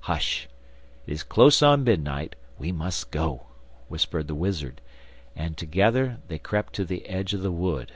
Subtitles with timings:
[0.00, 0.48] 'Hush!
[1.06, 3.48] it is close on midnight we must go,'
[3.88, 4.80] whispered the wizard,
[5.36, 7.92] and together they crept to the edge of the wood.